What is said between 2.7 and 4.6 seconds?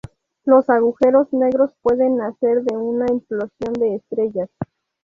una implosión de estrellas.